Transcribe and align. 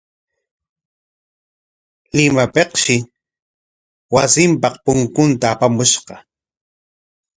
Limapikshi 2.15 2.95
wasinpaq 4.13 4.73
punkuta 4.83 5.45
apamushqa. 5.53 6.15